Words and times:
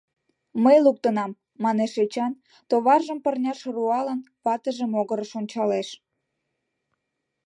—Мый 0.63 0.77
луктынам!— 0.85 1.31
манеш 1.63 1.93
Эчан, 2.03 2.33
товаржым 2.69 3.19
пырняш 3.25 3.59
руалын, 3.73 4.19
ватыже 4.45 4.85
могырыш 4.93 5.31
ончалеш. 5.39 5.87